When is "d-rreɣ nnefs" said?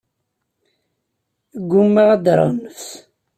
2.23-2.87